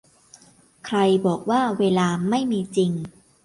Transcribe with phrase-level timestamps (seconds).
[0.85, 2.91] ใครบอกว่าเวลาไม่มีจริง